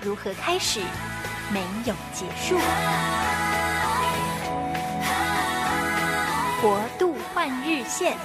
[0.00, 0.80] 如何开始，
[1.52, 2.56] 没有结束。
[6.62, 8.16] 国度换日线。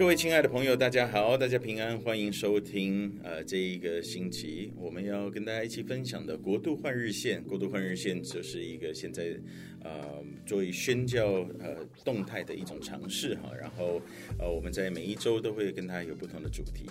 [0.00, 7.44] 各位亲爱的朋友，大家好，大家平安，欢迎收听呃这一个星期我们要跟大家一起分享的国度换日线。
[7.44, 9.38] 国度换日线就是一个现在
[9.84, 13.52] 呃作为宣教呃动态的一种尝试哈。
[13.60, 14.00] 然后
[14.38, 16.86] 呃我们在每一周都会跟它有不同的主题。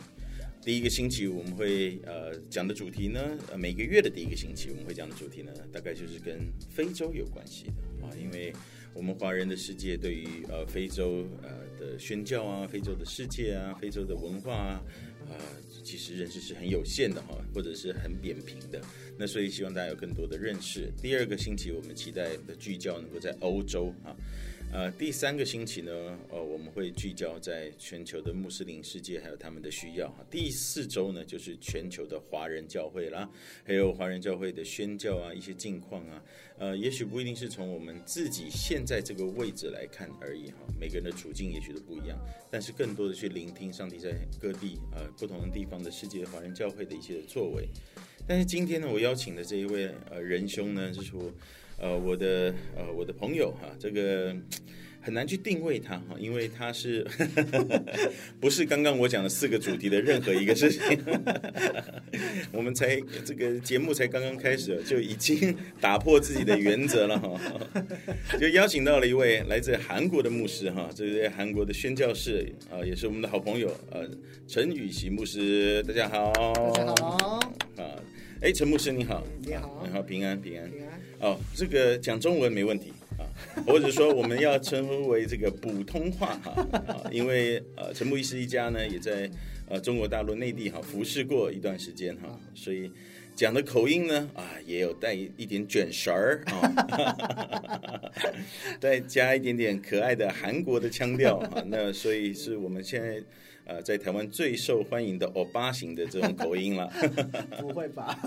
[0.64, 3.20] 第一个星期我们会呃讲的主题呢，
[3.52, 8.54] 呃每个月的第一个星期我们会讲的主题呢，大概就是跟非洲有关系的啊，因为
[8.94, 11.68] 我们华人的世界对于呃非洲呃。
[11.80, 14.84] 的宣教啊，非洲的世界啊，非洲的文化啊，
[15.30, 15.38] 呃，
[15.82, 18.82] 其实认识是很有限的哈，或者是很扁平的。
[19.18, 20.92] 那所以希望大家有更多的认识。
[21.02, 24.14] 第二个星期，我们期待的聚焦能够在欧洲啊。
[24.72, 25.92] 呃，第三个星期呢，
[26.30, 30.08] 呃，我们会聚焦在全球的穆斯林世界，还有他们的需要。
[30.10, 33.28] 哈，第四周呢，就是全球的华人教会啦，
[33.66, 36.24] 还有华人教会的宣教啊，一些近况啊。
[36.60, 42.20] 呃，也许不一定是从我们自己现在这个位置来看而已哈，每个人的处境也许都不一样，
[42.52, 47.68] 但是更多的去聆听上帝在各地呃不同的地方的世界华人教会的一些作为。
[48.28, 51.34] 但是今天呢，我邀请的这一位呃仁兄呢，是说。
[51.80, 54.36] 呃，我的呃，我的朋友哈，这个
[55.02, 57.08] 很难去定位他哈，因为他是
[58.40, 60.82] 不是刚刚我讲的四个主题的任何一个事情。
[62.52, 67.40] 我们才这个节目才刚刚开始，就已经打破自己的原则了哈，
[68.38, 74.10] 就邀请到了一位来自韩国的牧师哈，这是韩国的宣教士啊，也是我们的好朋友呃，
[74.48, 76.34] 陈宇锡牧师，大家好，
[76.74, 77.40] 大家好，
[77.78, 77.96] 啊，
[78.42, 80.70] 哎，陈牧师你好，你好，你好，平安平安。
[80.70, 80.89] 平安
[81.20, 83.28] 哦，这个讲中文没问题啊，
[83.68, 89.30] 或者说我们要称呼为这个普通话哈啊，因为呃陈牧师一家呢也在
[89.68, 92.92] 呃中国大陆内地哈服侍过一段时间哈，所以
[93.36, 98.02] 讲的口音呢啊也有带一点卷舌儿啊，
[98.80, 103.22] 再加一点点可爱的韩国的腔调啊，那所以是我们现在。
[103.70, 106.92] 呃，在台湾最受欢迎的欧巴型的这种口音了，
[107.62, 108.20] 不会吧？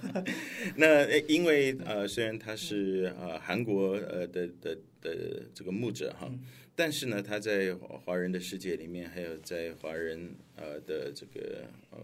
[0.74, 6.40] 那因为呃，虽然他是呃韩国呃的的的，这个牧者哈，嗯、
[6.74, 11.98] 但是呢，他在华人的世界里面，还有在华人呃的这个呃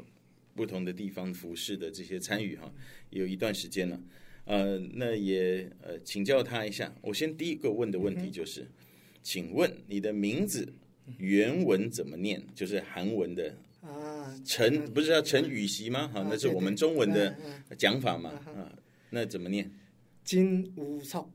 [0.55, 2.71] 不同的地方服饰的这些参与哈，
[3.09, 3.99] 有一段时间了。
[4.45, 8.69] 呃，那也呃请教他一下，我先第一个问的问题就是，嗯、
[9.23, 10.69] 请问你的名字？
[11.19, 12.43] 原文怎么念？
[12.55, 16.09] 就是韩文的啊，陈不是叫陈宇锡吗？
[16.09, 17.37] 哈，那是我们中文的
[17.79, 18.73] 讲法嘛啊？
[19.11, 19.71] 那怎么念？
[20.25, 21.31] 金武松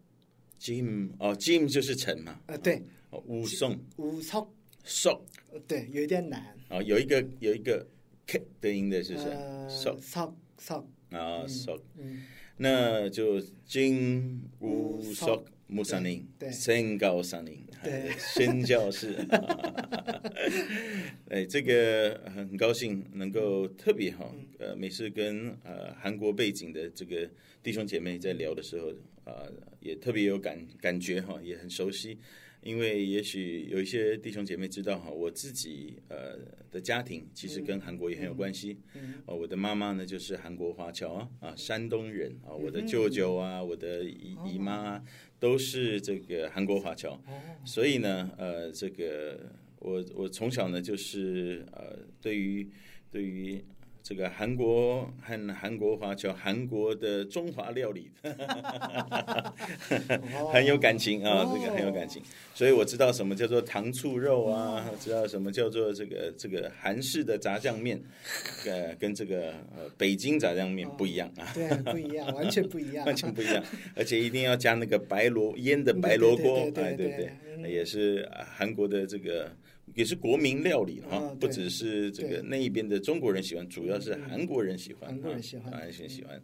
[0.59, 2.39] ，Jim 哦，Jim 就是陈嘛？
[2.47, 2.83] 啊，对，
[3.25, 5.21] 武松，武松，松，
[5.65, 7.87] 对，有点难哦，有一个有一个
[8.27, 9.27] K 的音的，是不是？
[9.69, 11.79] 松松松啊，松，
[12.61, 15.44] 那就金乌索。
[15.73, 19.16] 穆萨林，对，身高萨林，对，宣教士，
[21.31, 24.29] 哎，这个很高兴能够特别哈，
[24.59, 27.25] 呃，每次跟呃韩国背景的这个
[27.63, 28.89] 弟兄姐妹在聊的时候，
[29.23, 32.17] 啊、呃，也特别有感感觉哈，也很熟悉。
[32.61, 36.38] 因为也许有一些弟兄姐妹知道哈，我自己呃
[36.69, 38.77] 的家庭其实跟韩国也很有关系。
[39.25, 45.03] 哦，我的妈妈呢就是韩国华侨啊，啊，山东人啊，我的舅舅啊，我的姨姨妈啊，
[45.40, 47.19] 都是这个韩国华侨。
[47.66, 52.69] 所以呢，呃，这个我我从小呢就是呃，对于
[53.11, 53.63] 对于。
[54.03, 58.09] 这个韩国和韩国华侨韩国的中华料理，
[60.51, 62.21] 很有感情啊，这个很有感情，
[62.55, 68.01] 所以我知道什么叫做糖醋肉啊，知道什么叫做这个这个韩式的炸酱面，
[68.65, 73.63] 呃，跟这个呃北京炸酱面不一样啊，对，不一样，完全不一样，完全不一样，
[73.95, 78.27] 而且一定要加那个白萝腌的白萝卜，对，对对，也是
[78.57, 79.51] 韩国的这个。
[79.95, 86.41] 也是国民料理哈，嗯不只是这个那一边的中国人喜欢，主要是韩国人喜欢，韩国人喜欢啊韩国人喜欢。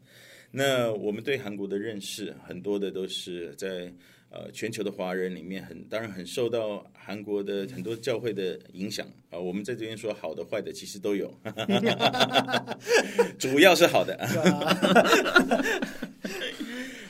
[0.51, 3.93] 那我们对韩国的认识，很多的都是在
[4.29, 9.37] 呃全球的华人里面很，当然很受到韩国的很多教会的影响 啊。
[9.37, 11.33] 我们在这边说好的坏的，其实都有，
[13.37, 14.17] 主要是好的。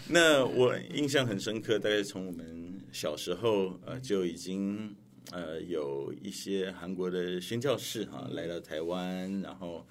[0.10, 2.46] 那我印象很深刻，大概从我们
[2.92, 4.96] 小时候呃就已经
[5.32, 9.86] 呃有一些韩国的宣教士哈、啊、来到台湾，然后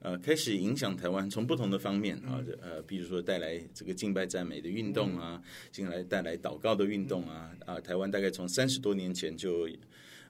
[0.00, 9.68] 呃开始影响台湾，从不同的方面啊呃比如说带来这个敬拜赞美的运动啊，进来带来祷告的运动啊啊台湾大概从三十多年前就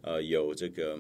[0.03, 0.99] 呃有这个。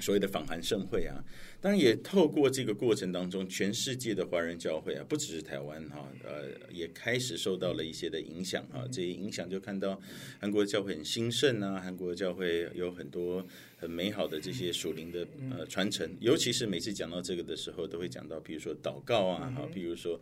[0.00, 1.24] 所谓的访韩盛会啊，
[1.60, 8.84] 当然也透过这个过程当中，全世界的华人教会啊，不只是台湾哈，呃，也开始受到了一些的影响啊。
[8.92, 9.98] 这些影响就看到
[10.38, 13.44] 韩国的教会很兴盛啊，韩国的教会有很多
[13.78, 16.14] 很美好的这些属灵的呃传承。
[16.20, 20.20] 尤其是每次讲到这个的时候，都会讲到，比如说祷告啊，哈，比如说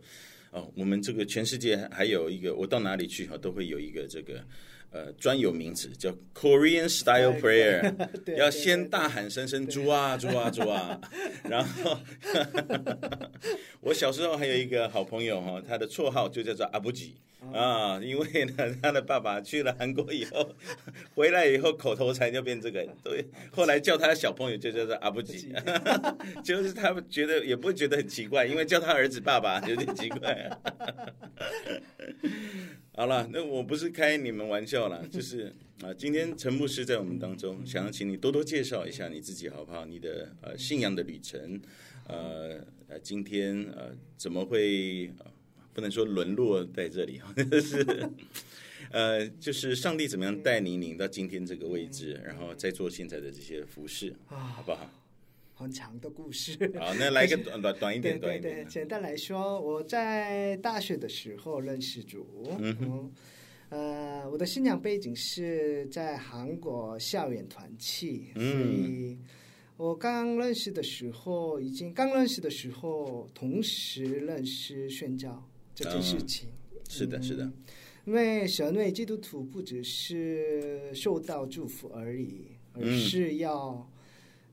[0.51, 4.41] 哦，我们这个全世界还有一个，我到哪里去哈，都会有一个这个。
[4.91, 7.93] 呃，专有名词叫 Korean Style Prayer，
[8.37, 10.99] 要先大喊声声“猪啊，猪啊，猪啊”，
[11.43, 11.97] 然后
[13.81, 17.15] 我小时候还有一个好朋友哈，他的绰号就叫做阿布吉。
[17.53, 20.55] 啊，因为呢，他的爸爸去了韩国以后，
[21.13, 25.53] 回来以后口头禅就变这个，对，后来叫他的小朋友就叫做阿布吉，
[26.43, 30.49] 就是他们觉得也不会觉得很奇怪，因为叫他儿子爸爸有点奇怪。
[32.95, 39.85] 好了，那我不是开你们玩笑啦， 就是啊，今天陈牧师在我们当中，想要请你多多介绍一下你自己好不好？
[39.85, 41.59] 你的呃信仰的旅程，
[42.07, 45.25] 呃呃，今天呃怎么会、呃、
[45.73, 47.19] 不能说沦落在这里？
[47.51, 48.09] 就是
[48.91, 54.89] 呃，就是上帝怎么样带你领到今天这个位置，然后再做现在的这些服事，好不好？
[55.57, 56.53] 很长的故事。
[56.77, 62.47] 好，那来个 短短短一点，对对对，简单来说，我在大学的时候认识主。
[63.75, 69.19] 呃，我的新娘背景是在韩国校园团契，嗯、所以
[69.75, 76.47] 我刚认识的时候，已经刚认识的时候，同时认识宣教这件事情。
[76.71, 77.51] 嗯、是的，是的。
[78.05, 83.71] 因为神为基督徒不只是受到祝福而已，而是要。
[83.71, 83.91] 嗯。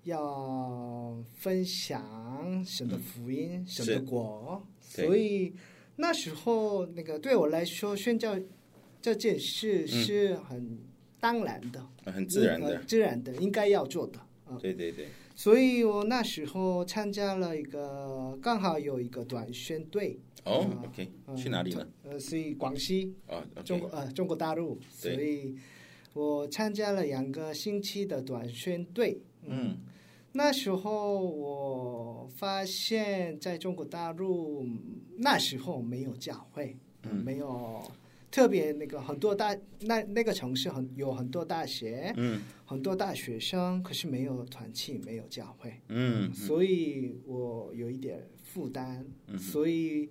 [0.04, 5.54] 要分享神的福音，嗯、神的国，所以
[5.94, 8.36] 那时候那个对我来说，宣教
[9.02, 10.78] 这件事是很
[11.20, 14.18] 当然的，嗯、很自然的，自然的应该要做的。
[14.48, 15.08] 嗯、对对对。
[15.34, 20.20] 所以我那时候参加了一个，刚好有一个短宣队。
[20.44, 21.86] 哦、呃、，OK，去哪里呢？
[22.04, 24.78] 呃，是广西，哦 okay、中国呃中国大陆。
[24.90, 25.56] 所以
[26.14, 29.20] 我参加了两个星期的短宣队。
[29.42, 29.68] 嗯。
[29.68, 29.78] 嗯
[30.34, 34.66] 那时候我发现，在中国大陆
[35.18, 37.82] 那时候没有教会，嗯、没有
[38.32, 46.34] 特别那个很多大那那个城市很有很多大学，嗯、很多大学生，可是没有团契，没有教会，嗯，嗯。
[46.34, 50.10] 所以我有一点负担，嗯、所以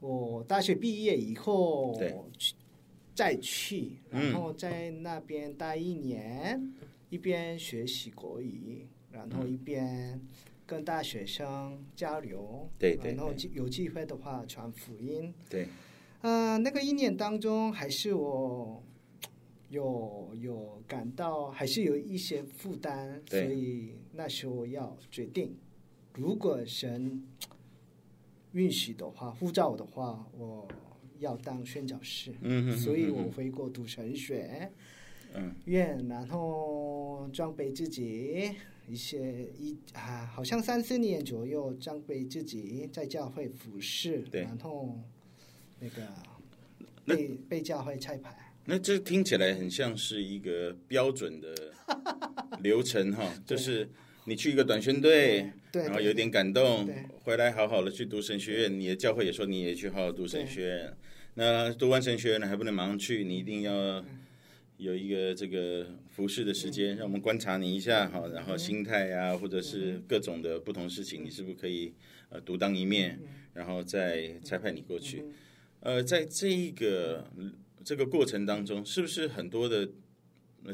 [0.00, 1.94] 我大学毕业以后
[2.38, 2.54] 去
[3.14, 6.74] 再去，然后在那边待一年，嗯、
[7.10, 8.86] 一边学习国语。
[9.10, 10.20] 然后一边
[10.66, 15.66] 跟大学生交流，对对，然后有机会的话传福音，对。
[16.22, 18.82] 呃，那个一年当中，还是我
[19.70, 25.56] 有有感到还是有一些负担，所以那时候要决定，
[26.14, 27.22] 如果神
[28.52, 30.66] 允许的话，护照的话，我
[31.18, 32.34] 要当宣教士。
[32.40, 34.72] 嗯哼，所以我回国读神学，
[35.34, 38.56] 嗯， 院，然后装备自己。
[38.90, 44.98] 一些一啊，好像三四年左右，装备自己在教会服侍，对然后
[45.80, 46.02] 那个
[47.04, 48.52] 被那被教会拆牌。
[48.64, 51.54] 那这听起来很像是一个标准的
[52.62, 53.88] 流程哈，就是
[54.24, 56.88] 你去一个短宣队，对，然后有点感动，
[57.24, 60.96] 回来好好的去读神学院，你的教会也说你也去好好读神学院。
[61.34, 64.04] 那读完神学院呢，还不能马上去，你一定要。
[64.78, 71.92] 有一个这个服侍的时间，让我们观察你一下哈，然后心态啊，或者是各种的不同事情，你是不是可以
[72.28, 73.18] 呃独当一面，
[73.54, 75.24] 然后再差派你过去？
[75.80, 77.30] 呃，在这一个
[77.84, 79.88] 这个过程当中，是不是很多的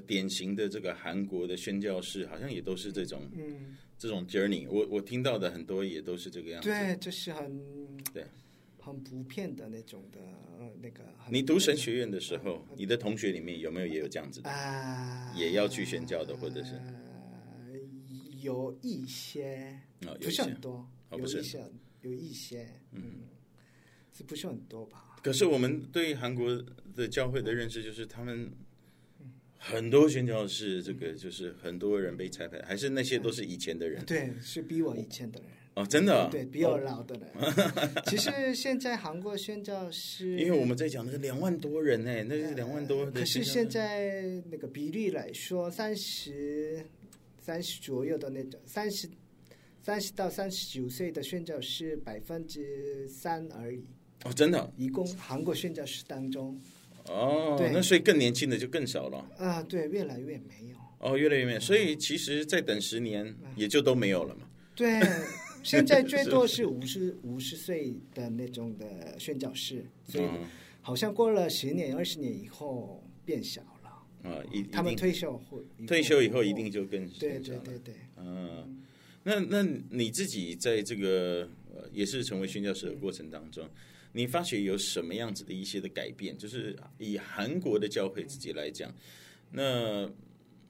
[0.07, 3.23] 典型的这个韩国的宣教士，好像也都是这种
[3.99, 4.67] 这种 journey？
[4.69, 6.69] 我我听到的很多也都是这个样子。
[6.69, 8.25] 对，就是很对。
[8.79, 10.21] 很普遍的那种的，
[10.83, 11.03] 那个。
[11.31, 14.51] 你读神学院的时候，你的同学里面有没有也有这样子的？
[14.51, 16.79] 啊，也要去宣教的，或者是？
[18.43, 21.65] 有一些，哦、不是很多，哦、有一些，
[22.03, 23.34] 有一些，嗯，是
[24.23, 25.16] 不是很多吧？
[25.23, 26.62] 可是我们对韩国
[26.94, 28.52] 的教会的认识就是他们。
[29.66, 34.04] 很多宣教士，这个就是很多人被拆派，还是那些都是以前的人？
[34.04, 37.26] 对，是比我以前的人哦，真的，对，比我老的人。
[38.04, 43.11] 其实现在韩国宣教士，因为我们在讲那个两万多人呢，那是两万多。
[43.11, 46.85] 可是现在那个比例来说，三十
[47.40, 49.09] 三十左右的那种，三十
[49.83, 53.87] 三十到三十九岁的宣教士百分之三而已。
[54.25, 56.61] 哦，真的，一共韩国宣教士当中。
[57.07, 59.19] 哦，那所以更年轻的就更少了。
[59.37, 60.76] 啊，对，越来越没有。
[60.99, 64.49] 哦，越来越没有，所以其实再等十年也就都没有了嘛。
[64.75, 64.99] 对，
[65.62, 70.26] 现在最多是 五十五十岁的那种的宣教士，所以
[70.81, 74.31] 好像过了十年二十年以后变小了。
[74.31, 78.83] 啊，一他们退休后退休以后一定就更对对对对，嗯，
[79.25, 81.47] 那那你自己在这个
[81.93, 83.69] 也是成为宣教士的过程当中。
[84.16, 86.38] 你发觉有什么样子的一些的改变？
[86.38, 88.94] 就是以韩国的教会自己来讲，
[89.50, 90.09] 那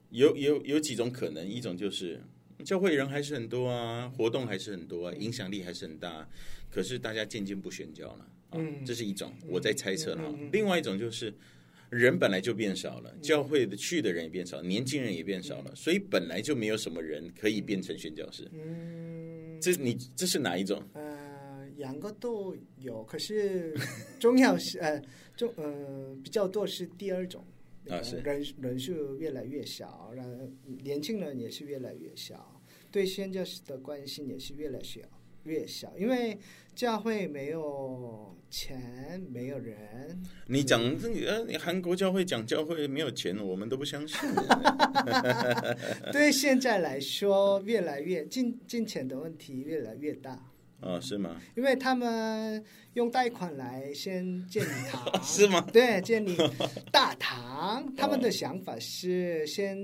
[0.09, 2.19] 有有有几种可能，一种就是
[2.63, 6.27] 教会人还是很多啊，活动还是很多啊，影响力还是很大，
[6.71, 10.33] 可是大家渐渐不宣教了啊，这是一种我在猜测哈。
[10.51, 11.31] 另外一种就是
[11.91, 18.49] 人本来就变少了，教会的去的人也变少，年轻人也变少了，所以本来就没有什么人可以变成宣教师。
[18.53, 20.81] 嗯，这你这是哪一种？
[21.77, 23.75] 两个都有，可是
[24.19, 25.01] 重要是呃，
[25.35, 27.43] 重呃比较多是第二种，
[27.89, 30.31] 啊是人人数越来越少，然后
[30.83, 35.01] 年轻人也是越来越少，对宣教士的关心也是越来越小
[35.43, 36.37] 越小，因为
[36.73, 40.19] 教会没有钱，没有人。
[40.47, 44.17] 你讲这个呃，韩国教会讲教会没有钱，我们都不相信。
[46.11, 50.51] 对现在来说，越来越金金钱的问题越来越大。
[50.85, 51.41] 哦，是吗？
[51.57, 52.63] 因为他们
[52.93, 55.59] 用贷款来先建礼堂， 是吗？
[55.73, 56.37] 对，建立
[56.91, 57.91] 大堂。
[57.95, 59.75] 他们的想法是先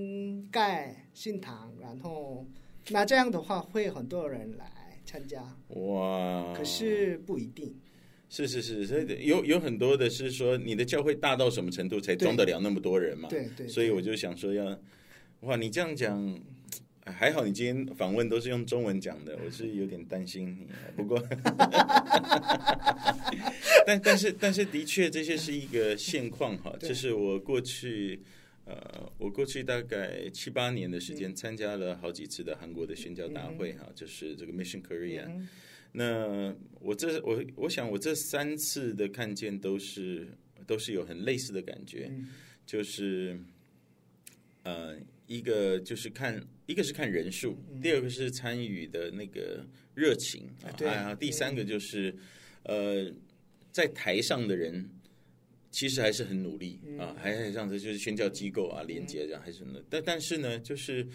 [0.52, 2.46] 盖新堂，然后
[2.90, 4.66] 那这样的话会很多人来
[5.04, 5.42] 参加。
[5.70, 6.54] 哇！
[6.56, 7.76] 可是不一定。
[8.30, 13.28] 是是是，所以有有很多的是说，你的教会大到什么程度才装得了那么多人嘛？
[13.28, 13.68] 对对，对。
[13.68, 14.80] 所以我就想说要，
[15.42, 16.40] 哇，你这样讲。
[17.06, 20.68] 还好你今天访问都是用中文讲的，我是有点担心你。
[20.96, 21.20] 不过，
[23.88, 26.76] 但 但是但是的确这些是一个现况哈。
[26.80, 28.22] 这是我过去
[28.66, 35.28] 呃，我过去大概七八年的时间参加了好几次的韩国的宣教大会哈，就是这个 Mission Korea。
[35.94, 42.12] 那我这我我想我这三次的看见都是都是有很类似的感觉，
[42.66, 43.40] 就是
[44.62, 44.96] 呃。
[45.28, 52.16] 一个就是看，一个是看人数，第二个是参与的那个热情啊，对啊，第三个就是，
[52.64, 53.12] 呃，
[53.72, 54.90] 在台上的人
[55.70, 61.06] 其实还是很努力啊，还还这样子，就是宣教机构啊，连接这样还是什么，但但是呢，就是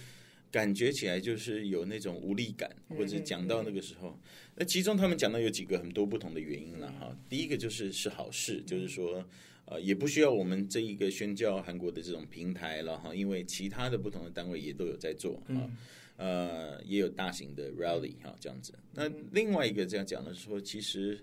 [0.50, 4.20] 感觉起来就是有那种无力感，或者讲到那个时候，
[4.54, 9.26] 那其中他们讲到有几个很多不同的原因了哈，第一个就是是好事，就是说。
[9.66, 15.70] 呃，也不需要我们这一个宣教韩国的这种平台了哈，因为其他的不同的单位也都有在做啊，
[16.16, 18.72] 呃，也有大型的 rally 哈这样子。
[18.92, 21.18] 那另外一个这样讲的是说，其实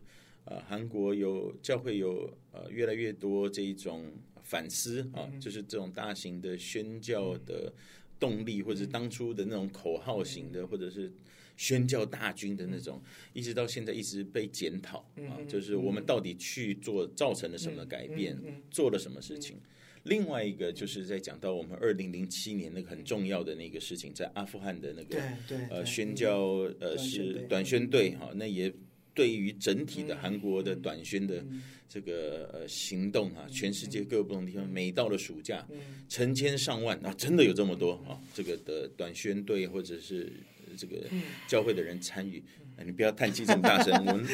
[0.46, 4.12] 呃，韩国有教会有呃越来越多这一种
[4.44, 7.72] 反思啊，就是这种大型的宣教的
[8.20, 11.12] 动力，或者是当初的那种口号型的，或者是。
[11.56, 13.02] 宣教大军的那种，
[13.34, 18.38] 一直到现在一直被检讨啊，就是我们到底去做造成了什么改变，
[18.72, 19.58] 做了什么事情。
[20.04, 25.22] 另外一个就是在讲到我们二零零七年那个很重要的那个事情，在阿富汗的那个
[25.70, 28.74] 呃宣教呃是短宣队哈，那也
[29.14, 31.46] 对于整体的韩国的短宣的
[31.88, 35.66] 这个呃行动啊，全世界各个不同地方，每到了暑假，
[36.10, 40.34] 成千上万啊，真的有这么多啊，这个的短宣队或者是。
[40.76, 41.04] 这个
[41.48, 42.44] 教会的人参与，
[42.86, 44.26] 你不要叹气这么大声， 我们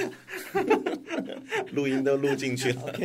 [1.74, 3.00] 录音都录进去了。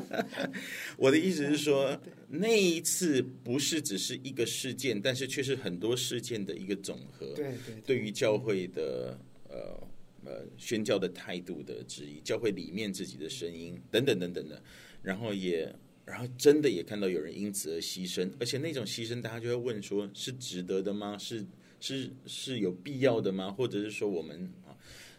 [0.96, 7.34] 我的意思是说，那一次不是只是一个事件，但是却是很多事件的一个总和。
[7.34, 9.88] 对对，对于教会的呃
[10.24, 14.62] 呃宣教的态度的质疑，教会里面自己的声音等等等等的，
[15.02, 21.16] 然后也然后真的也看到有人因此而牺牲，而且那种牺牲，大家就会问说：是值得的吗？
[21.18, 21.44] 是？
[21.80, 23.50] 是是有必要的吗？
[23.50, 24.76] 或者是说我们啊，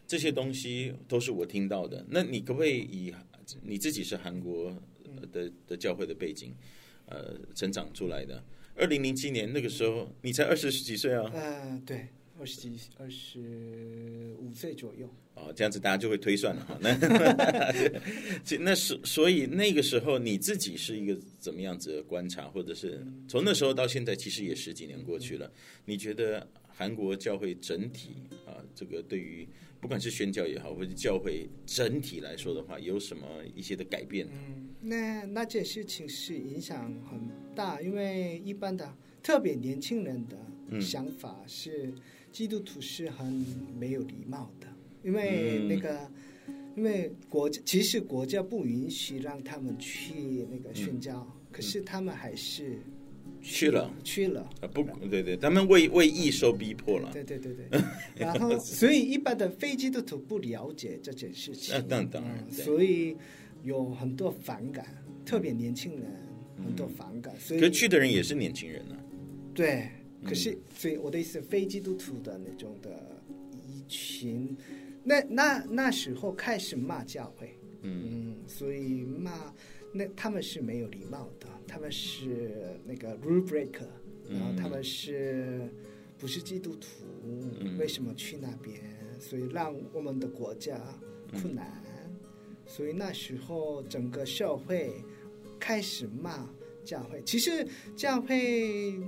[0.08, 2.06] 这些东西都是我听到的。
[2.10, 3.13] 那你可不可以以
[3.63, 4.74] 你自己是韩国
[5.32, 6.53] 的的教会的背景，
[7.08, 8.41] 呃，成长出来的，
[8.75, 11.30] 二零零七年那个时候，你才二十几岁啊？
[11.34, 12.08] 嗯、呃，对，
[12.39, 15.10] 二十几二十五岁左右。
[15.33, 16.77] 哦，这样子大家就会推算了哈。
[16.81, 16.93] 那
[18.59, 25.51] 那是所以那个时候你自己是一个怎么样子的观察，或者是从那时候到现在，其实也十几年过去了。
[25.85, 29.47] 你觉得韩国教会整体啊，这个对于
[29.79, 34.27] 不管是宣教也好，或者教会整体来说的话，有什么一些的改变？
[34.31, 37.19] 嗯，那那件事情是影响很
[37.55, 41.91] 大，因为一般的特别年轻人的想法是
[42.31, 43.45] 基督徒是很
[43.79, 44.67] 没有礼貌的。
[45.03, 46.00] 因为那个，
[46.48, 52.77] 嗯、因为国其实国家不允许让他们去那个宣教，嗯、可是他们还是
[53.41, 54.67] 去，了，去了啊！
[54.67, 57.10] 不，对对，他们为为义受逼迫了。
[57.12, 57.81] 对对对对。
[58.15, 63.17] 然后，所以一般的非基督徒不了解这件事情，啊、当当然，嗯、所以
[63.63, 64.86] 有很多反感，
[65.25, 66.03] 特别年轻人
[66.63, 67.34] 很多反感。
[67.39, 68.98] 所以，可去的人也是年轻人啊。
[69.55, 69.89] 对，
[70.24, 73.20] 可是所以我的意思，非基督徒的那种的
[73.67, 74.55] 一群。
[75.03, 79.53] 那那那时候开始骂教会，嗯，嗯，所以骂
[79.91, 83.88] 那他们是没有礼貌的，他们是那个 rule breaker，
[84.29, 85.70] 然后他们是
[86.17, 86.88] 不是基督徒？
[87.24, 88.79] 嗯，为什么去那边？
[89.20, 90.79] 所以让我们的国家
[91.31, 92.15] 困难，嗯，
[92.65, 94.93] 所以那时候整个社会
[95.60, 96.48] 开始骂
[96.84, 97.22] 教会。
[97.24, 99.00] 其实教会。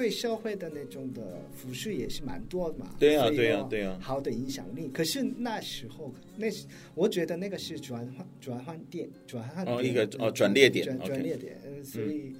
[0.00, 4.88] 对社会的那种的服饰也是蛮多的嘛，对啊，对啊，对啊，好的影响力。
[4.88, 6.46] 可是那时候，那
[6.94, 11.84] 我觉得那个是转换转换点，转换哦一个哦转捩点，转转捩点。
[11.84, 12.34] 所以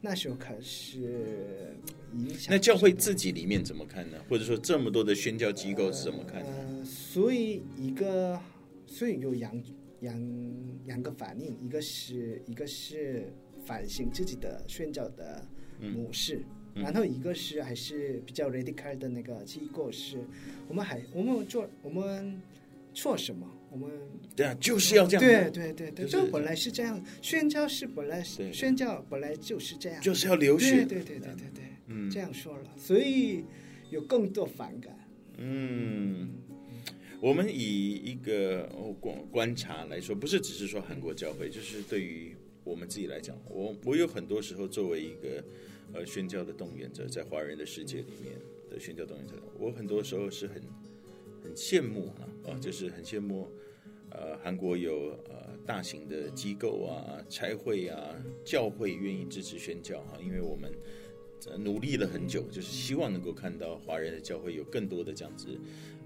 [0.00, 1.76] 那时候开始
[2.14, 2.48] 影响。
[2.50, 4.18] 那教会自己里面怎么看呢？
[4.28, 6.48] 或者说这么多的宣教机构是怎么看呢？
[6.48, 8.36] 呃，所以一个，
[8.88, 9.62] 所以有两
[10.00, 10.20] 两
[10.84, 13.32] 两个反应，一个是一个是
[13.64, 15.46] 反省自己的宣教的
[15.78, 16.38] 模式。
[16.38, 20.18] 嗯然后一个是还是比较 radical 的那个机构是，
[20.68, 22.40] 我们还我们做我们
[22.92, 23.48] 做什么？
[23.70, 23.90] 我们
[24.34, 25.24] 对啊，就是要这样。
[25.24, 30.84] 对对对对，就本来是这样，宣教是本来宣教本来就是这样，就是要流血。
[30.84, 33.44] 对对对对对对，嗯，这样说了，所以
[33.90, 34.96] 有更多反感。
[35.38, 36.30] 嗯，
[37.20, 38.68] 我们以一个
[39.00, 45.44] 观观察来说，不是只是说韩国教会，就是对于我们自己来讲，我我有很多时候作为一个。
[45.92, 50.62] 呃，宣教的动员者在华人的世界里面的宣教动员者，我很多时候是很
[51.42, 53.48] 很羡慕啊，啊，就是很羡慕，
[54.10, 60.72] 呃，韩国有呃大型的机构啊、差会啊、教会愿意支持宣教哈，因为我们
[61.62, 65.48] 努力了很久，就是希望能够看到华人的教会有更多的这样子，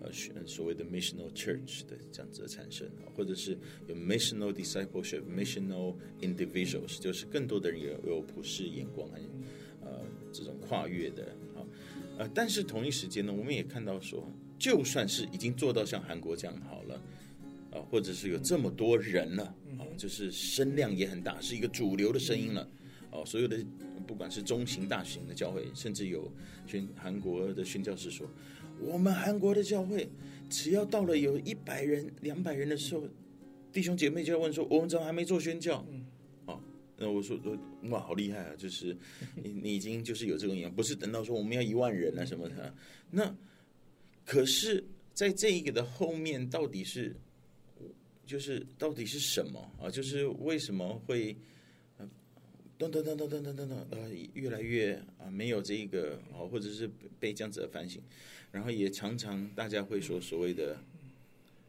[0.03, 0.11] 呃，
[0.45, 9.17] 所谓的 missional church 的这样子的产生，或者是有 missional discipleship、missional individuals，就是更多的人有有普世眼光和。
[9.89, 11.25] 呃，这种跨越的
[11.57, 11.65] 啊，
[12.19, 22.63] 呃，但是同一时间呢，我们也看到说，就算是已经做到像韩国这样好了，啊、呃，或者是有这么多人了，啊、呃，就是声量也很大，是一个主流的声音了，
[23.11, 23.59] 哦、呃，所有的
[24.07, 26.31] 不管是中型、大型的教会，甚至有
[26.67, 28.27] 宣韩国的宣教师说，
[28.81, 30.09] 我们韩国的教会
[30.51, 33.05] 只要到了有一百人、两百人的时候，
[33.73, 35.85] 弟兄姐妹就要问说，我们怎么还没做宣教？
[37.01, 37.39] 那我说
[37.91, 38.57] 哇，好厉害啊！
[38.57, 38.97] 就是
[39.37, 42.75] 你你已经就是有这个样，不是等到说我们要一万人啊什么的。
[43.13, 43.33] 那
[44.27, 44.85] 可是
[45.15, 47.15] 在这一个的后面，到底是
[48.27, 49.89] 就是到底是什么啊？
[49.89, 51.37] 就是为什么会
[52.77, 58.03] 噔噔噔噔噔噔噔噔呃越来越啊没有这一个啊，或者是被这样子的反省，
[58.51, 60.77] 然后也常常大家会说所谓的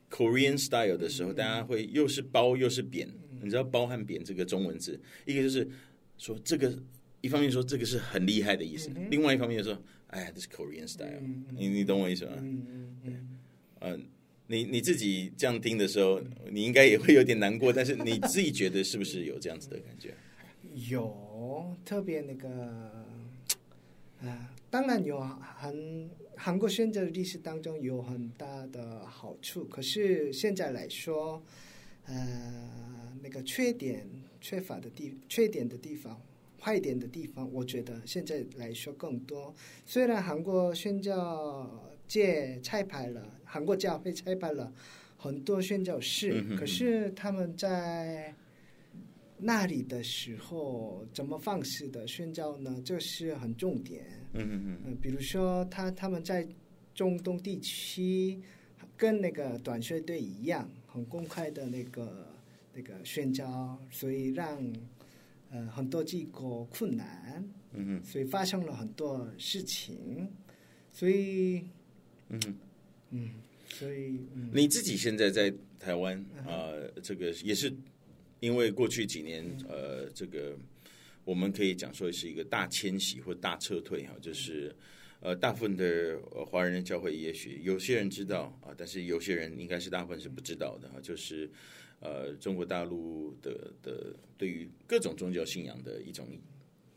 [0.10, 3.08] Korean style 的时候，大家会又是褒又是贬。
[3.42, 5.68] 你知道“包”和“贬”这个中文字，一个就是
[6.18, 6.78] 说这个
[7.22, 11.22] 一方面说这个是很厉害的意思，另外一方面就说哎呀，这是 Korean style，
[11.56, 12.34] 你你懂我意思吗？
[12.38, 13.40] 嗯嗯
[13.82, 14.06] 嗯，
[14.48, 16.22] 你你自己这样听的时候，
[16.52, 20.14] 你应该也会有点难过，但是你自己觉得是不是有这样子的感觉？
[20.90, 22.50] 有，特别那个
[24.22, 31.44] 啊，当然有很韩国宣教的历史当中有很大的好处，可是现在来说，
[32.10, 32.68] 呃。
[33.22, 34.08] 那个缺点、
[34.40, 36.20] 缺乏的地、缺点的地方、
[36.60, 39.54] 坏点的地方，我觉得现在来说更多。
[39.86, 44.74] 虽然韩国宣教界拆牌了，韩国教会拆牌了
[45.18, 48.34] 很多宣教士，可是他们在
[49.38, 52.82] 那里的时候，怎么放肆的宣教呢？
[52.84, 54.06] 这是很重点。
[54.34, 54.98] 嗯嗯嗯。
[55.02, 56.48] 比如说他他们在
[56.96, 58.40] 中东地区
[58.96, 62.28] 跟那个短靴队一样，很公开的那个。
[62.72, 64.64] 那个宣教，所以让
[65.52, 70.32] 呃很多这个困难，嗯哼，所以发生了很多事情，
[70.94, 71.64] 所以，
[72.30, 72.40] 嗯
[73.10, 73.30] 嗯，
[73.68, 77.74] 所以、嗯、你自己现在在台湾啊、呃，这个也是
[78.40, 80.56] 因为过去几年呃，这个
[81.26, 84.74] 我们可以讲说是一个大迁徙或大撤退哈，就是。
[85.22, 90.96] 呃，大部分的华人的教会，也许有些人知道啊，但是有些人应该是大部分是不知道的啊。
[91.02, 91.50] 就是
[92.00, 96.26] 呃，中国大陆的的对于各种宗教信仰的一种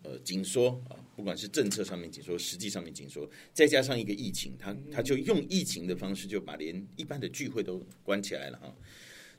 [0.04, 8.76] 呃紧缩啊，不管是政策上面紧缩，实际上面紧缩，再加上一个疫情，他他就用疫情的方式就把连一般的聚会都关起来了哈。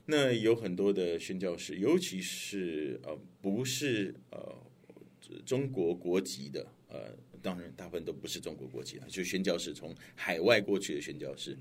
[0.06, 4.54] 那有很多的宣教士，尤其是呃不是呃
[5.44, 7.14] 中国国籍的呃。
[7.42, 11.54] 当然，大部分都不是中国国籍啊，就宣教士从海外过去的宣教士，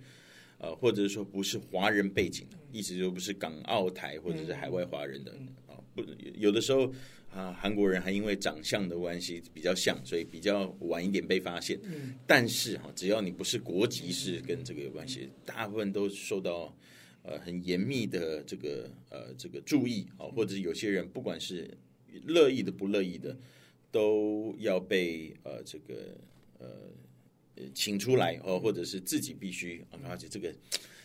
[0.57, 5.33] 呃，或者是说不是华人背景的，意思就不是港澳台或者是海外华人的
[5.67, 5.75] 啊。
[5.93, 6.01] 不，
[6.37, 6.89] 有的时候
[7.29, 11.77] 啊，韩国人还因为长相的关系比较像，所以比较晚一点被发现。
[12.25, 16.73] 但是哈，只要你不是国籍，是跟这个有关系，大部分都受到
[17.23, 21.77] 呃很严密的这个呃这个注意啊，或者是有些人不管是
[22.25, 23.37] 乐意的不乐意的。
[23.93, 26.17] 都要被呃这个
[26.57, 26.67] 呃
[27.75, 30.51] 请出来哦，或者是自己必须，而且这个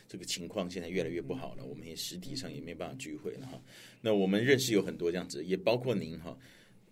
[0.09, 3.63] 这个情况现在越来越不好了，我们也实体上也没办法聚会了哈。
[4.01, 6.35] 那我们认识有很多这样子，也包括您哈。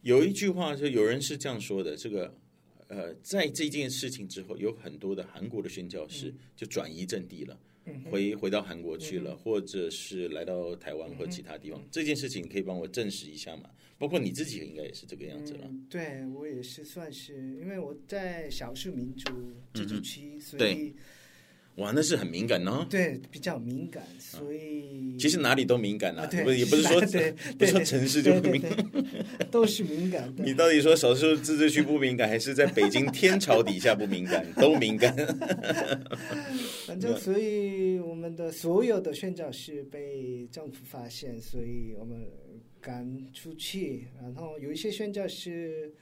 [0.02, 2.36] 有一句话就有人是这样说的，这个
[2.88, 7.58] 呃，在这件事情之后，有很多的韩国的宣教士就转移阵地了，
[8.10, 11.80] 回回到韩国去了，或者是来到台湾或其他地方。
[11.90, 13.70] 这件事情可以帮我证实一下吗？
[13.98, 15.60] 包括你自己应该也是这个样子了。
[15.64, 19.32] 嗯、对我也是算是，因为我在少数民族
[19.72, 20.94] 自治区，嗯、所以对
[21.76, 22.86] 哇，那是很敏感哦。
[22.88, 28.72] 对，比较敏感，所以、啊、其实哪里都敏感啊，也不是说 对， 不是说城市就不敏感，
[29.50, 30.44] 都是敏感的。
[30.44, 34.46] 你到底说少数自治区不敏感，还是在北京天朝底下不敏感？
[34.54, 35.14] 都敏感。
[36.96, 42.26] 反正，所以我们的所有的宣教士被政府发现，所以我们。
[42.78, 45.92] 赶出去，然后有一些宣教士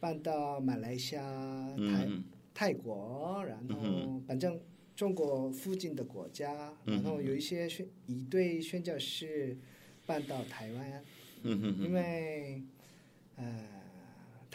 [0.00, 1.22] 搬到马来西亚、
[1.76, 4.58] 泰、嗯、泰国，然后反正
[4.94, 9.58] 中国附近的国家，嗯、然后有一些宣一对宣教士
[10.06, 11.04] 搬到台湾，
[11.42, 12.62] 嗯、因为
[13.36, 13.75] 呃，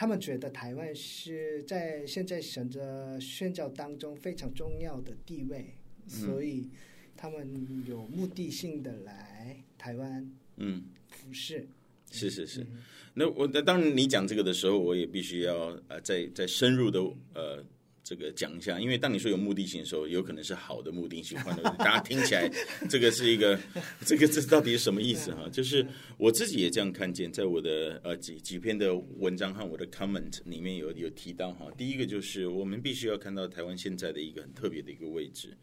[0.02, 6.72] 他们觉得台湾是在现在选择宣教当中非常重要的地位，嗯、所以
[7.16, 10.28] 他们有目的性的来台湾。
[10.58, 10.86] 嗯。
[11.08, 11.68] 服侍，
[12.10, 12.66] 是是是，
[13.14, 17.00] 那我那当然你讲这个的时候，我也必须要呃再再深入的
[17.36, 17.64] 呃
[18.04, 22.50] 这个讲一下，因为当你说有目的性的时候，有可能是好的目的性，换 大家听起来
[22.90, 23.60] 这个是一个
[24.06, 25.48] 这个这到底是什么意思哈？
[25.50, 25.86] 就是
[26.18, 35.56] 我自己也这样看见，在我的呃几几篇的文章和我的 comment 里面有有提到哈，第一个就是我们必须要看到台湾现在的一个很特别的一个位置，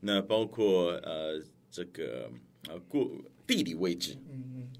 [0.00, 2.30] 那包括呃这个
[2.68, 3.10] 呃过
[3.46, 4.72] 地理位置，嗯嗯。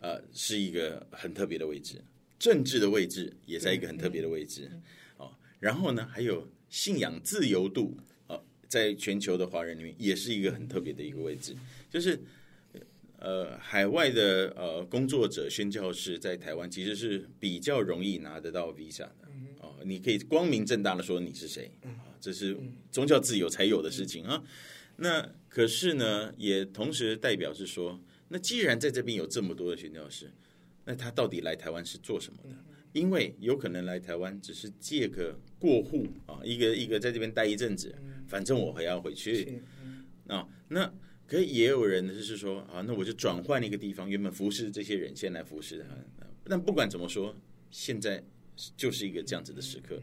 [0.00, 1.98] 呃，是一个很特别的位置，
[2.38, 4.82] 政治的位置也在一个很特别的位置，哦，
[5.60, 11.56] 然后呢，还有信仰自由度，啊，在全球的华人里面也是一个很特别的一个位置，
[11.90, 12.20] 就是
[13.18, 19.28] 呃，海外的呃工作者宣教士在台湾其实是比较容易拿得到 visa 的，
[19.60, 21.88] 哦，你可以光明正大的说你是谁，啊，
[22.20, 22.56] 这是
[22.90, 24.42] 宗教自由才有的事情啊，
[24.96, 28.00] 那可是呢，也同时代表是说。
[28.28, 30.32] 那既然在这边有这么多的宣教士，
[30.86, 32.56] 那他到底来台湾是做什么的？
[32.94, 37.92] 因为有可能来台湾只是借个过户啊，一个一个在这边待一阵子，
[38.28, 39.60] 反正我还要回去
[40.28, 40.48] 啊。
[40.68, 40.94] 那
[41.26, 45.88] 可以也有人就是说啊，那我就转换一个地方，原本服侍这些人，先来服侍他。
[46.44, 47.34] 但不管怎么说，
[47.68, 48.22] 现在
[48.76, 50.00] 就是一个这样子的时刻。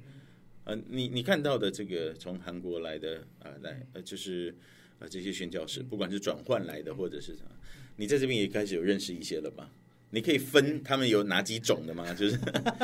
[0.66, 4.54] 呃，你你看到的这个从韩国来的啊，来呃，就是
[5.00, 7.52] 啊这些宣教士，不管是转换来的或者是什么。
[7.96, 9.72] 你在这边也开始有认识一些了吧？
[10.12, 12.14] 你可以分他们有哪几种的吗？
[12.14, 12.38] 就是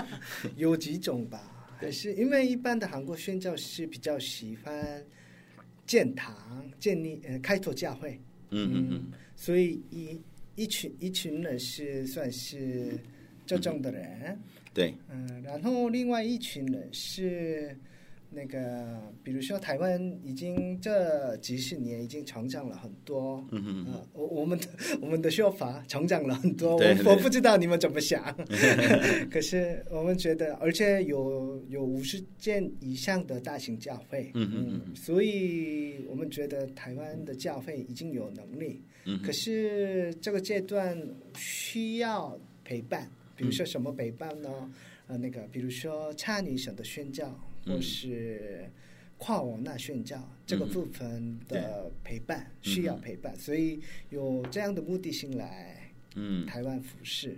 [0.55, 1.39] 有几种吧，
[1.77, 5.05] 还是因为一般的韩国宣教是比较喜欢
[5.85, 8.19] 建堂、建立呃开拓教会，
[8.51, 10.19] 嗯嗯嗯，所以一
[10.55, 12.97] 一群一群人是算是
[13.45, 14.39] 这种的人，嗯、
[14.73, 17.77] 对，嗯，然后另外一群人是。
[18.29, 24.65] 那个，比如说台湾已经这几十年已经成长了很多，嗯哼，啊，我我们的
[25.01, 28.35] 我们的说法成长了很多，对，我我不知道你们怎么想，
[29.31, 41.01] 可是我们觉得，而且有有五十件以上的大型教会，嗯嗯，所以我们觉得台湾的教会已经有能力，嗯，可是这个阶段
[41.35, 43.09] 需要陪伴。
[43.35, 44.49] 比如说什么陪伴呢？
[44.61, 44.71] 嗯、
[45.09, 47.29] 呃，那个比如说参与神的宣教，
[47.67, 48.69] 或是
[49.17, 56.45] 跨往那宣教、嗯、这个部分的陪伴、嗯、需要陪伴，所以有这样的目的性来嗯。
[56.45, 57.37] 台湾服饰。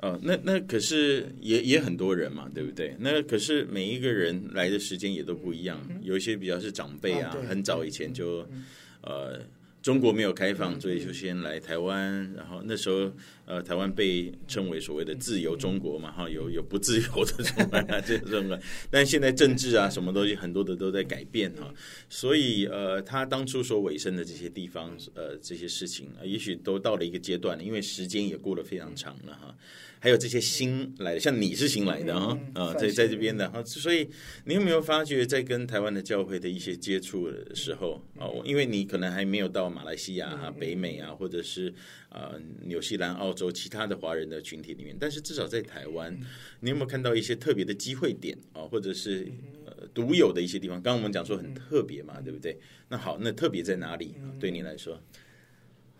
[0.00, 2.94] 哦，那那可是也也很多人嘛，对不对？
[2.98, 8.64] 那可是每一个人来的时间也都不一样，嗯、有一些比较是长辈啊，哦、很早以前就、嗯、
[9.02, 9.40] 呃。
[9.86, 12.28] 中国没有开放，所以就先来台湾。
[12.34, 13.08] 然后那时候，
[13.44, 18.60] 呃，台湾被称为所谓的自由中国嘛，哈，有有不自由的中国啊， 这种的。
[18.90, 21.72] 但现在政治啊，什么东西很多的都在改变哈。
[22.10, 29.56] 所以，呃，他当初所委身的这些地方，呃，这些事情，也许都到了一个阶段，因为时间也过得非常长了哈。
[29.98, 34.08] 还有这些新来的，像你是新来的啊，啊，在在这边的哈，所以
[34.44, 41.72] 你有没有发觉，在跟台湾的教会的一些接触的时候啊，因为你可能还没有到马来西亚啊、北美啊，或者是
[42.08, 46.18] 呃纽西兰、澳洲其他的华人的群体里面，但是至少在台湾，
[46.60, 49.30] 你有没有看到一些特别的机会点啊，或者是
[49.66, 50.80] 呃独有的一些地方？
[50.80, 52.58] 刚刚我们讲说很特别嘛，对不对？
[52.88, 54.14] 那好，那特别在哪里？
[54.40, 54.98] 对你来说？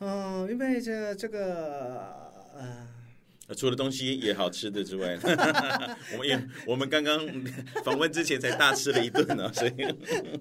[0.01, 1.43] 嗯，因为这这个
[2.57, 2.89] 呃。
[3.55, 5.17] 除了东西也好吃的之外，
[6.13, 7.21] 我们也我们刚刚
[7.85, 9.73] 访问之前才大吃了一顿呢，所以，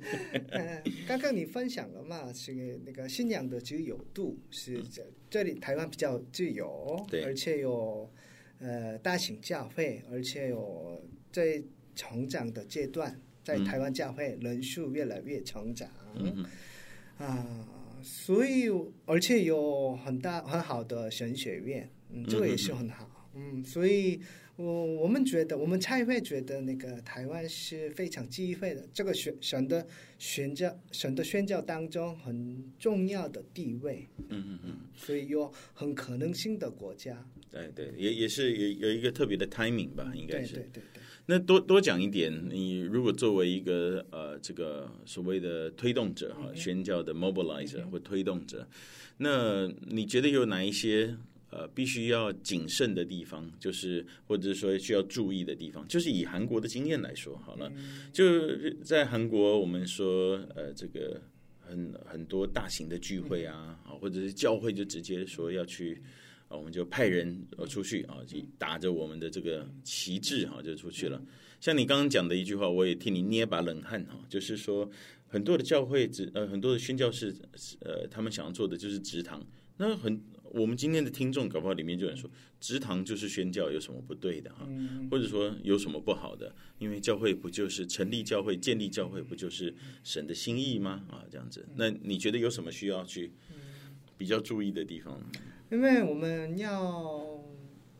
[1.07, 8.11] 刚刚你分享了嘛，是那个信仰的自由度是这这里台湾比较自由，对，而且有
[8.59, 11.61] 呃大型教会，而且有在
[11.95, 16.43] 成长的阶段，在台湾教会人数越来越成长，嗯
[17.19, 17.67] 啊，
[18.01, 18.67] 所以
[19.05, 21.87] 而且有很大很好的神学院。
[22.15, 23.11] 嗯，这个也是很好。
[23.37, 24.21] 嗯，所以
[24.55, 29.85] 我我们觉得，我们才会觉得那个台湾是非常机会的，这个选神的
[30.17, 34.07] 宣教，神的宣教当中很重要的地位。
[34.29, 37.27] 嗯嗯嗯，所以有很可能性的国家。
[37.51, 40.53] 对对，也也是有有一个特别的 timing 吧，应该是。
[40.53, 41.03] 对对对对。
[41.25, 48.65] 那多多讲一点，你如果作为一个呃这个所谓的推动者哈，宣教的 mobilizer 或推动者，
[49.17, 51.17] 那你觉得有哪一些？
[51.57, 57.71] 呃，必须要谨慎的地方，就是或者说需要注意的地方，就是以韩国的经验来说，好了，
[58.11, 58.21] 就
[58.83, 61.21] 在韩国，我们说，呃，这个
[61.61, 65.97] 很很多大型的聚会啊，啊，或者是教会就直接说要去，
[66.49, 71.21] 啊，我们就派人呃出去啊，就打着我们的这个旗帜哈，就出去了。
[71.61, 74.91] 像你刚刚讲的一句话，我也替你捏把冷汗哈，就是说
[75.25, 77.33] 很多的教会职呃很多的宣教士
[77.79, 79.41] 呃，他们想要做的就是职堂，
[79.77, 80.21] 那很。
[80.55, 82.29] 我们今天的听众搞不好里面就有人说，
[82.61, 84.65] 职堂就是宣教，有什么不对的哈？
[85.11, 86.55] 或者说有什么不好的？
[86.79, 91.03] 因为教会不就是成立教会、建立教会，不就是神的心意吗？
[91.09, 93.33] 啊，这样子，那你觉得有什么需要去
[94.17, 95.21] 比较注意的地方？
[95.69, 97.43] 因为我们要，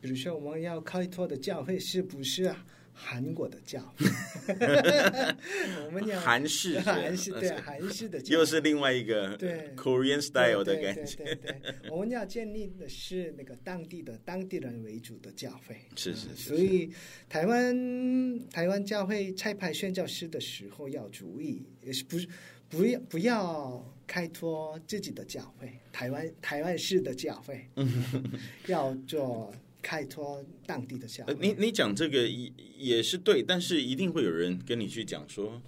[0.00, 2.64] 比如说我们要开拓的教会是不是啊？
[2.98, 3.94] 韩国的教，
[5.84, 11.24] 我们讲韩式， 韩式对韩式的教，又是另外一个对 Korean style 的感觉。
[11.24, 15.76] 对，对，我们要建立的是那个当地的当地人为主的教会。
[15.94, 16.48] 是是是。
[16.48, 16.90] 所以
[17.28, 22.26] 台湾台湾教会差派宣教师的时候要注意，也是不是
[22.70, 27.68] 不要不要开拓自己的教会，台湾台湾式的教会，
[28.66, 29.52] 要做。
[29.86, 31.36] 开拓当地的教会。
[31.40, 35.62] 你你讲这个也也是对，但是一定会有人跟你去讲说，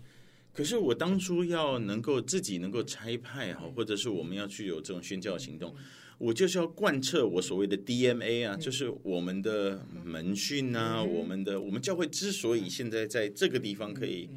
[0.53, 5.73] 可是我当初要能够自己能够拆派哈，或者是我们要去有这种宣教行动，
[6.19, 14.29] 我就是要贯彻我所谓的 DMA 啊，就是我们的门训啊，我们的我们教会之所以现在在这个地方可以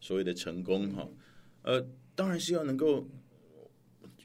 [0.00, 1.08] 所谓的成功哈，
[1.62, 3.06] 呃，当然是要能够。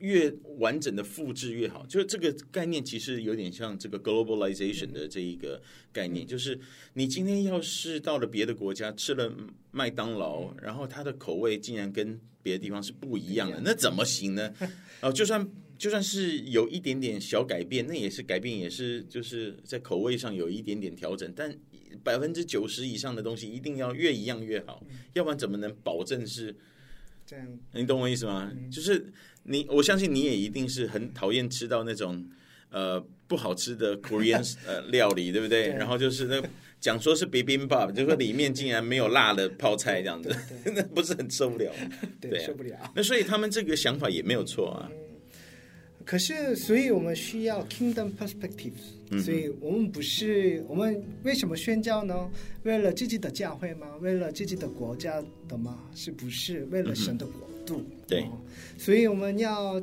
[0.03, 5.61] 越完整的复制越好，就是这个概念其实有点像这个 globalization 的这一个
[5.93, 6.59] 概念，就是
[6.93, 9.33] 你今天要是到了别的国家吃了
[9.71, 14.53] 麦当劳，然后它的口味竟然跟别的地方是不一样的，那怎么行呢？
[14.99, 21.57] 哦，就算就算是有一点点小改变，那也是改变，也是就是在口味上有一点点调整，但
[22.03, 26.53] 百分之九十以上的东西一定要越一样越好，要不然怎么能保证是
[27.25, 27.47] 这样？
[27.73, 28.51] 你懂我意思吗？
[28.71, 29.11] 就是。
[29.45, 32.25] 你我相信你也一定是很讨厌吃到那种
[32.69, 35.65] 呃不好吃的 Korean 呃料理，对不对？
[35.67, 36.41] 对，然后就是那
[36.79, 40.33] 讲说是 bibimbap，就说里面竟然没有辣的泡菜这样子，
[40.73, 41.69] 那不是很受不了？
[42.21, 42.93] 对，对啊，受不了。
[42.95, 44.89] 那所以他们这个想法也没有错啊。
[44.89, 44.97] 嗯，
[46.05, 48.73] 可是，所以我们需要 kingdom perspective，
[49.09, 49.19] 嗯。
[49.19, 52.29] 所以我们不是我们为什么宣教呢？
[52.63, 53.87] 为了自己的教会吗？
[54.01, 55.79] 为了自己的国家的吗？
[55.95, 57.47] 是不是为了神的国？
[57.65, 58.25] 度对，
[58.77, 59.81] 所以我们要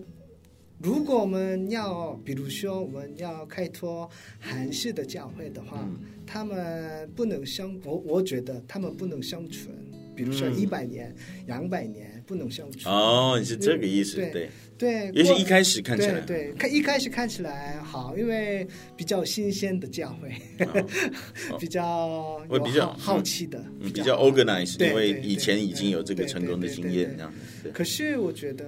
[0.83, 4.06] 如果我们要，比如说我们要开拓
[4.38, 9.74] 韩式的教会的话，嗯、他们不能生，我我觉得他们不能生存。
[10.14, 11.14] 比如说一百年、
[11.46, 12.94] 两百、嗯、年不能生存。
[12.94, 14.16] 哦，你是这个意思？
[14.16, 18.66] 对对，对也许一开始看起来，对，看一开始看起来好，因为
[18.96, 20.34] 比较新鲜的教会，
[21.60, 27.32] 比较我比较好奇的，嗯、比较 organized，因为以前已经有这个成功的经验，这样。
[27.74, 28.64] 可是我觉得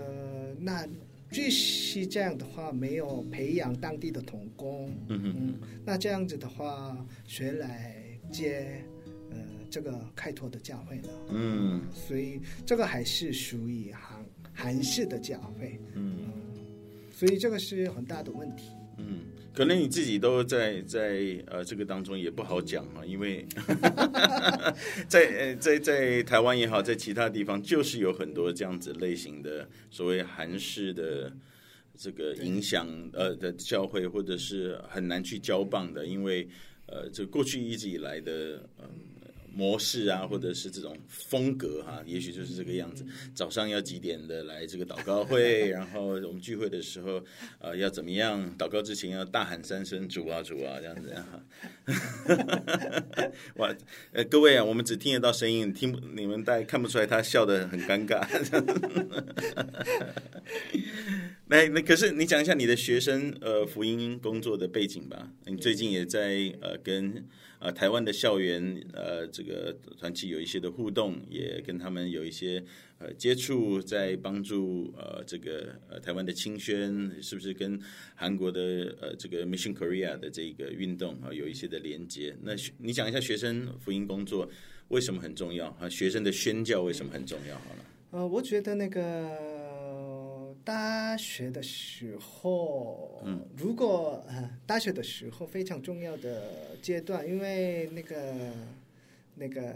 [0.61, 0.87] 那。
[1.35, 6.95] 继续这样的话，没有培养当地的童工，嗯嗯，那这样子的话，
[7.27, 7.97] 谁来
[8.31, 8.85] 接
[9.31, 9.39] 呃
[9.71, 11.09] 这个开拓的教会呢？
[11.31, 14.22] 嗯，所以这个还是属于韩
[14.53, 16.19] 韩式的教会，嗯，
[17.11, 19.21] 所以这个是很大的问题，嗯。
[19.55, 23.47] 可能你自己都在在呃这个当中也不好讲啊，因为
[25.07, 31.31] 在呃在在台湾也好，在其他地方就是有很多这样子类型的所谓韩式的
[31.95, 36.49] 这个影响呃的教会，或者是很难去交棒的，因为
[36.87, 38.89] 呃这过去一直以来的嗯。
[39.55, 43.05] 模式啊，或者是这种风格哈、啊，也许就是这个样子。
[43.35, 47.23] 早上要几点的来这个祷告会， 然后我们聚会的时候，
[47.59, 48.57] 呃，要怎么样？
[48.57, 51.45] 祷告之前要大喊三声“主啊，主啊”这样子啊。
[53.57, 53.75] 哇，
[54.13, 58.23] 呃，各位啊，我们只听得到声音，听你们大概看不出来他笑得很尴尬。
[61.53, 65.31] 那那可是你讲一下你的学生呃福音工作的背景吧。
[65.45, 67.23] 你最近也在呃跟。
[67.65, 72.61] 呃，台湾的校园，呃，这个团体有一些的互动，也跟他们有一些
[72.99, 77.81] 呃接触，在帮助呃这个呃台湾的青宣，是不是跟
[78.17, 82.35] 韩国的呃这个 Mission Korea 的这个运动啊有一些的连接？
[82.43, 84.51] 那你讲一下学生福音工作
[84.89, 85.89] 为什么很重要啊？
[85.89, 87.55] 学生的宣教为什么很重要？
[87.55, 89.52] 好了，呃，我觉得那个。
[90.65, 98.53] 大学的时候，嗯，如果呃，大学的时候非常重要的阶段，因为那个
[99.35, 99.75] 那个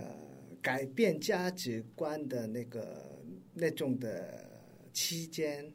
[0.62, 3.20] 改变价值观的那个
[3.54, 4.48] 那种的
[4.92, 5.72] 期间，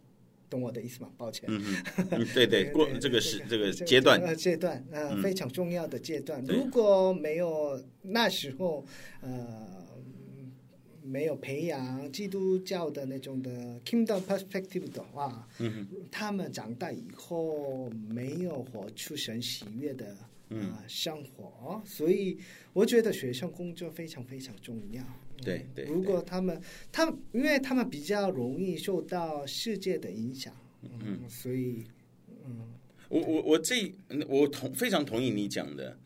[0.50, 1.12] 懂我的意思吗？
[1.17, 1.62] 抱歉，嗯
[2.12, 8.86] 嗯， 对对，过这个是这个阶段，呃，阶段呃非常重要的阶段，如果没有那时候
[9.21, 9.82] 呃。
[11.04, 13.50] 没有培养基督教的那种的
[13.86, 22.38] kingdom perspective 的话，嗯，他们长大以后没有活出神喜悦的啊、呃、生活，所以
[22.74, 25.04] 我觉得学生工作非常非常重要。
[25.42, 26.62] 对对，如果他们
[26.92, 31.84] 他们，因为他们比较容易受到世界的影响，嗯，所以
[32.46, 32.74] 嗯，
[33.10, 33.92] 我我我这
[34.28, 35.98] 我同非常同意你讲的。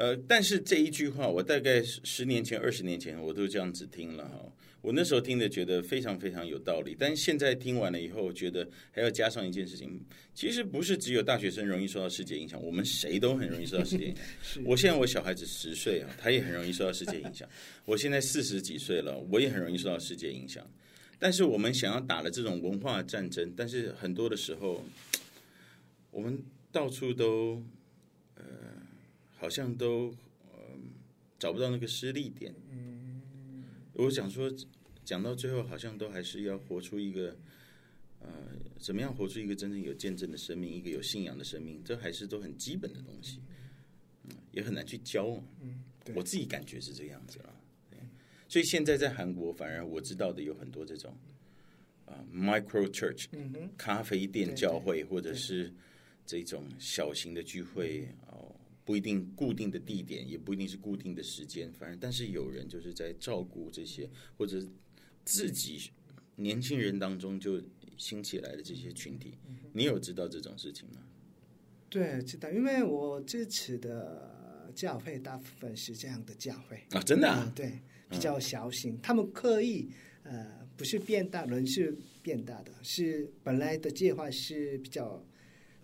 [0.00, 4.50] 呃，但是这一句话，我大概十年前、二十年前，我都这样子听了哈。
[4.80, 10.00] 我那时候听的觉得非常非常有道理，但是现在听完了以后，觉得还要加上一件事情，
[10.34, 14.24] 其实不是只有大学生容易受到世界影响，我们谁都很容易受到世界影响。
[14.64, 17.46] 我现在我小孩子十岁啊，他也很容易受到世界影响。
[17.84, 20.66] 我现在四十几岁了，我也很容易受到世界影响。
[21.18, 24.82] 但是我们想要打了这种文化战争，但是很多的时候，
[26.10, 27.62] 我们到处都。
[29.40, 30.14] 好像都
[30.52, 30.78] 呃
[31.38, 32.54] 找不到那个失力点。
[32.70, 33.22] 嗯，
[33.94, 34.52] 我想说，
[35.02, 37.34] 讲到最后，好像都还是要活出一个
[38.20, 38.28] 呃，
[38.78, 43.40] 怎么样活出一个真正有见证的生命，一个有信仰的生命，这还是都很基本的东西。
[44.24, 45.42] 嗯，也很难去教。
[45.62, 45.82] 嗯，
[46.14, 47.56] 我自己感觉是这样子了。
[48.46, 51.16] 所以现在在韩国，反而我知道的有很多这种
[52.04, 53.26] 啊，micro church，
[53.78, 55.72] 咖啡店教会，或者是
[56.26, 58.54] 这种小型的聚会哦。
[58.90, 64.60] 不一定固定的地点，也不一定是固定的时间，反正但是有人就是在照顾这些，或者
[65.24, 65.92] 自己
[66.34, 67.62] 年轻人当中就
[67.96, 69.38] 兴起来的这些群体，
[69.72, 71.06] 你有知道这种事情吗？
[71.88, 79.88] 对，知道，因为我支持的教会大部分是这样的教会啊，真的啊，嗯，对，比较小型，他们刻意
[80.24, 85.24] 呃不是变大，人是变大的，是本来的计划是比较。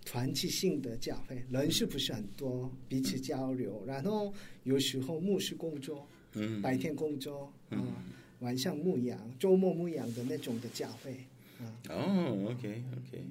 [0.07, 7.85] 团体性的教会，人是不是很多，彼此交流，然后有时候牧师工作，嗯，白天工作，啊、呃，
[8.39, 11.11] 晚上牧羊，周末牧羊的那种的教会，
[11.59, 11.97] 啊、呃。
[11.97, 13.25] 哦，OK OK，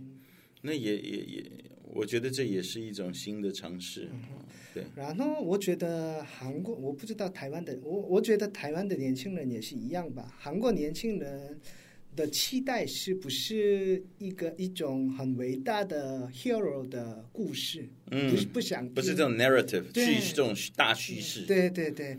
[0.64, 1.46] 那也也也，
[1.94, 4.20] 我觉得这也是一种新的尝试，嗯、
[4.74, 4.84] 对。
[4.96, 11.58] 然后我觉得韩国，我不知道台湾的，我我觉得台湾的年轻人也是一样吧，韩国年轻人。
[12.16, 17.88] 的期待是不是一个一种很伟大的 hero 的故事？
[18.12, 21.46] 嗯，不是不想不是这种 narrative 叙事这种大叙事。
[21.46, 22.18] 对对对，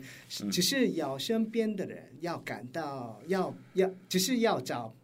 [0.51, 4.95] 只是要身边的人要感到要要，只是要找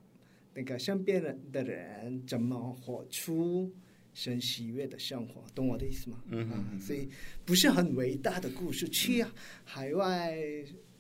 [0.54, 3.72] 那个身边人的人怎么活出
[4.14, 6.22] 神喜悦的生活，懂我的意思吗？
[6.30, 7.10] 嗯啊，所以
[7.44, 9.26] 不是很伟大的故事，去
[9.64, 10.38] 海外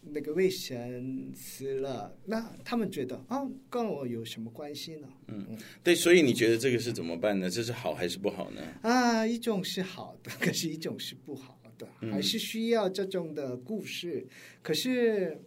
[0.06, 5.08] 那个为神死了，那他们觉得啊、哦，跟我有什么关系呢？
[5.28, 7.50] 嗯，对，所以你觉得这个是怎么办呢？
[7.50, 8.62] 这是好还是不好呢？
[8.82, 14.26] 啊，一种是好的，可是一种是不好的，嗯、还是需要这种的故事。
[14.62, 15.42] 可是，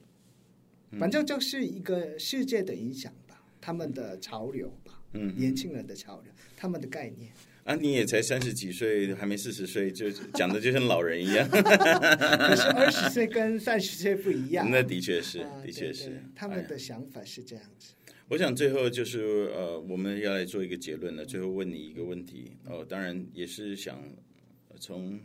[0.98, 7.30] 反正就是一个世界的影响吧，他们的潮流吧，嗯，年轻人的潮流，他们的概念。
[7.66, 11.44] 啊，你也才三十几岁，还没四十岁，就讲的就像老人一样。
[11.50, 14.70] 可是二十岁跟三十岁不一样。
[14.70, 16.22] 那的确是，啊、的确是。
[16.32, 17.94] 他们的想法是这样子。
[18.28, 21.26] 我想最后就是呃，我们要来做一个结论了。
[21.26, 24.00] 最后问你一个问题哦，当然也是想
[24.78, 25.18] 从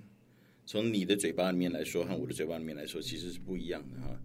[0.65, 4.19] 从你的嘴巴里面来说和我的嘴巴里面来说，其实是不一样的哈。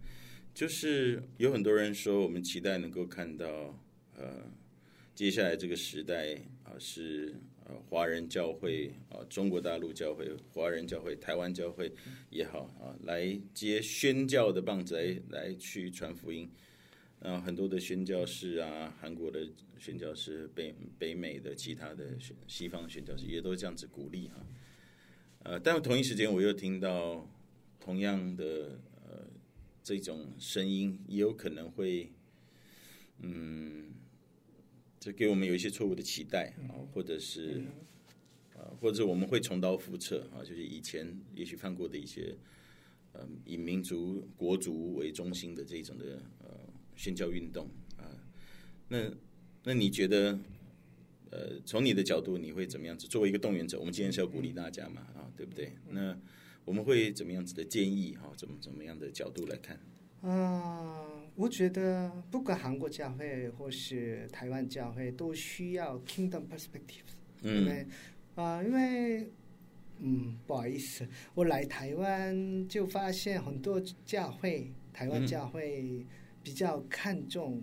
[0.55, 3.79] 就是有很多人说，我们期待能够看到
[4.17, 4.51] 呃，
[5.13, 7.35] 接下来这个时代啊、呃、是。
[7.69, 11.91] 呃，华人教会啊，中国大陆教会、华人教会、台湾教会
[12.29, 16.49] 也好啊，来接宣教的棒子来来去传福音。
[17.19, 19.45] 啊，很多的宣教士啊，韩国的
[19.77, 24.35] 宣教士、北北美的其他的西方宣教士也都这样子鼓励哈。
[25.43, 27.29] 呃，但同一时间我又听到
[27.81, 29.27] 同样的呃
[29.83, 32.13] 这种声音，也有可能会
[33.19, 33.91] 嗯。
[35.07, 37.63] 就给我们有一些错误的期待啊，或者是
[38.57, 42.35] 啊，或者我们会重蹈覆辙啊，就是以前也许犯过的一些，
[43.13, 46.59] 嗯，以民族国族为中心的这种的呃
[46.97, 48.03] 宣教运动啊，
[48.89, 49.09] 那
[49.63, 50.37] 那你觉得
[51.31, 53.07] 呃，从你的角度你会怎么样子？
[53.07, 55.71] 作为一个动员者，我们今天是要鼓励大家嘛啊，对不对？
[55.89, 56.19] 那
[56.65, 58.33] 我们会怎么样子的建议哈？
[58.35, 59.79] 怎么怎么样的角度来看？
[60.29, 61.16] 啊。
[61.37, 67.05] 我觉得不管韩国教会或是台湾教会，都需要 kingdom perspective。
[67.43, 67.59] 嗯。
[67.59, 67.87] 因为
[68.33, 69.31] 啊、呃，因为
[69.99, 76.03] 嗯，不好意思，我来台湾就发现很多教会，台湾教会
[76.41, 77.61] 比较看重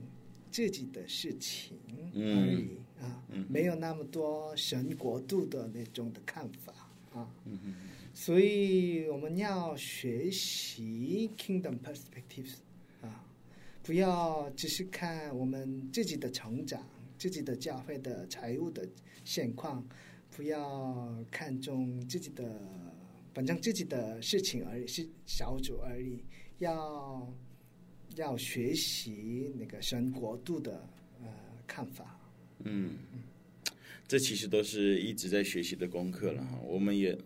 [0.52, 1.76] 自己的事情
[2.14, 6.72] 而已、嗯、啊，没有那么多神国度的那种的看法
[7.12, 7.28] 啊。
[8.12, 12.58] 所以我们要学习 kingdom perspectives。
[13.84, 16.82] 不要只是看我们自己的成长，
[17.18, 18.88] 自己的教会的财务的
[19.24, 19.86] 现况，
[20.30, 22.58] 不要看重自己的，
[23.34, 26.24] 反正自己的事情而已，是小组而已。
[26.60, 27.30] 要
[28.16, 30.88] 要学习那个神国度的
[31.22, 31.28] 呃
[31.66, 32.18] 看法。
[32.60, 32.96] 嗯，
[34.08, 37.16] 这其实都是一直在学习的功课了哈，我们也。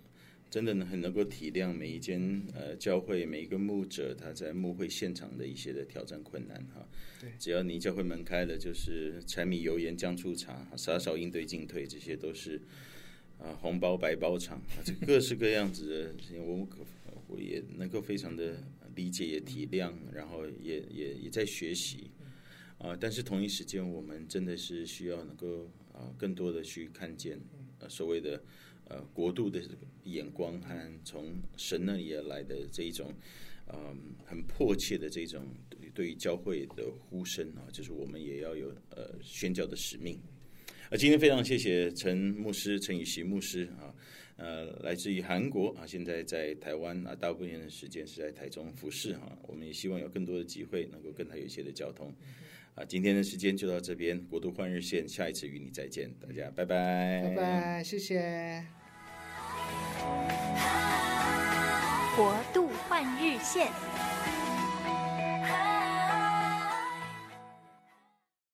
[0.51, 6.89] 真的呢，很能够体谅每一间呃教会每一个牧者他在牧会现场的一些的挑战困难哈。
[7.21, 12.63] 对，只要你教会门开了，就是柴米油盐酱醋茶，洒少应对进退，这些都是
[13.39, 16.67] 啊红包白包场啊，这各式各样子的我
[17.27, 22.11] 我也能够非常的理解也体谅，然后也也也在学习
[22.79, 22.97] 啊。
[22.99, 27.39] 但是同一时间，我们真的是需要能够啊更多的去看见
[27.81, 28.43] 呃所谓的。
[28.89, 29.63] 呃，国度的
[30.05, 33.13] 眼光和从神那里而来的这一种，
[33.67, 35.47] 嗯，很迫切的这种
[35.95, 40.19] 对于教会的呼声啊，就是我们也要有呃宣教的使命。
[40.91, 43.95] 啊，今天非常谢谢陈牧师陈宇锡牧师啊，
[44.37, 49.37] 呃，来自于韩国啊，现在在台湾啊，大部分的时间是在台中服侍啊。
[49.47, 52.11] 我们也希望有更多的机会能够跟他有一些的交通。
[52.79, 58.65] 啊，今天的时间就到这边，国度换日线，下一次与你再见，大家拜拜，拜拜，谢谢。
[62.15, 63.67] 国度换日线。